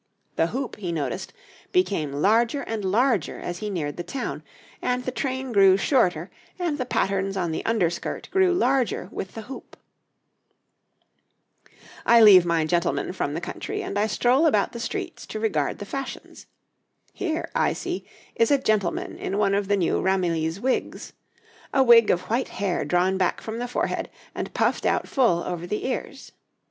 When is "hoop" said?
0.47-0.77, 9.43-9.77